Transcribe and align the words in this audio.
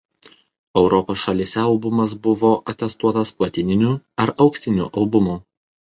Europos 0.81 1.19
šalyse 1.27 1.59
albumas 1.65 2.15
buvo 2.25 2.51
atestuotas 2.73 3.33
platininiu 3.43 3.95
ar 4.25 4.37
auksiniu 4.47 4.93
albumu. 5.03 5.41